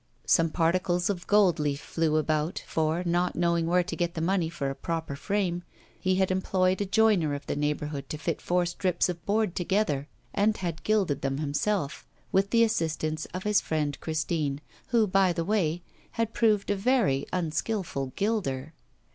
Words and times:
Some 0.25 0.49
particles 0.49 1.11
of 1.11 1.27
gold 1.27 1.59
leaf 1.59 1.79
flew 1.79 2.17
about, 2.17 2.63
for, 2.65 3.03
not 3.05 3.35
knowing 3.35 3.67
where 3.67 3.83
to 3.83 3.95
get 3.95 4.15
the 4.15 4.19
money 4.19 4.49
for 4.49 4.71
a 4.71 4.75
proper 4.75 5.15
frame, 5.15 5.61
he 5.99 6.15
had 6.15 6.31
employed 6.31 6.81
a 6.81 6.87
joiner 6.87 7.35
of 7.35 7.45
the 7.45 7.55
neighbourhood 7.55 8.09
to 8.09 8.17
fit 8.17 8.41
four 8.41 8.65
strips 8.65 9.09
of 9.09 9.23
board 9.27 9.55
together, 9.55 10.07
and 10.33 10.57
had 10.57 10.81
gilded 10.81 11.21
them 11.21 11.37
himself, 11.37 12.03
with 12.31 12.49
the 12.49 12.63
assistance 12.63 13.25
of 13.27 13.43
his 13.43 13.61
friend 13.61 13.99
Christine, 14.01 14.59
who, 14.87 15.05
by 15.05 15.33
the 15.33 15.45
way, 15.45 15.83
had 16.13 16.33
proved 16.33 16.71
a 16.71 16.75
very 16.75 17.27
unskilful 17.31 18.13
gilder. 18.15 18.73